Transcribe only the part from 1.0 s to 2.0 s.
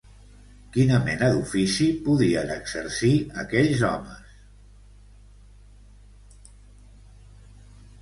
mena d'ofici